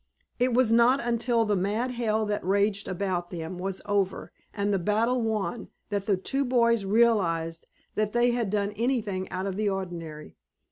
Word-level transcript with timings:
It 0.39 0.55
was 0.55 0.71
not 0.71 0.99
until 0.99 1.45
the 1.45 1.55
mad 1.55 1.91
hell 1.91 2.25
that 2.25 2.43
raged 2.43 2.87
about 2.87 3.29
them 3.29 3.59
was 3.59 3.83
over 3.85 4.31
and 4.51 4.73
the 4.73 4.79
battle 4.79 5.21
won 5.21 5.69
that 5.89 6.07
the 6.07 6.17
two 6.17 6.43
boys 6.43 6.85
realized 6.85 7.67
that 7.93 8.11
they 8.11 8.31
had 8.31 8.49
done 8.49 8.71
anything 8.71 9.29
out 9.29 9.45
of 9.45 9.57
the 9.57 9.69
ordinary. 9.69 10.37